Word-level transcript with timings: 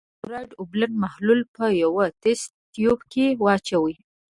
د 0.03 0.03
سوډیم 0.03 0.21
کلورایډ 0.23 0.51
اوبلن 0.61 0.91
محلول 1.03 1.39
په 1.55 1.65
یوه 1.83 2.05
تست 2.23 2.51
تیوب 2.73 2.99
کې 3.11 3.25
واچوئ. 3.43 3.95